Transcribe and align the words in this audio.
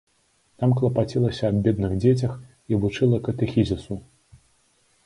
Там 0.61 0.71
клапацілася 0.79 1.43
аб 1.53 1.59
бедных 1.67 1.91
дзецях 2.01 2.33
і 2.73 2.81
вучыла 2.87 3.17
катэхізісу. 3.31 3.93